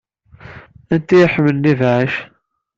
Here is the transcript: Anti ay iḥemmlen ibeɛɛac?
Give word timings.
Anti 0.93 1.15
ay 1.17 1.23
iḥemmlen 1.25 1.71
ibeɛɛac? 1.71 2.13